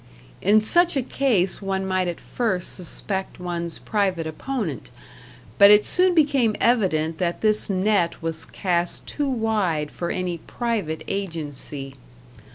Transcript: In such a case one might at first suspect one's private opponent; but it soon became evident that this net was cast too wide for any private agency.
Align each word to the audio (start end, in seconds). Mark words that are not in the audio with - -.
In 0.41 0.61
such 0.61 0.97
a 0.97 1.03
case 1.03 1.61
one 1.61 1.85
might 1.85 2.07
at 2.07 2.19
first 2.19 2.73
suspect 2.73 3.39
one's 3.39 3.77
private 3.77 4.25
opponent; 4.25 4.89
but 5.59 5.69
it 5.69 5.85
soon 5.85 6.15
became 6.15 6.55
evident 6.59 7.19
that 7.19 7.41
this 7.41 7.69
net 7.69 8.19
was 8.19 8.45
cast 8.45 9.05
too 9.05 9.29
wide 9.29 9.91
for 9.91 10.09
any 10.09 10.39
private 10.39 11.03
agency. 11.07 11.93